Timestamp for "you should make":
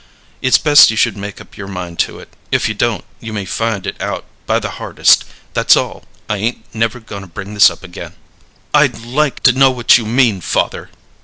0.89-1.39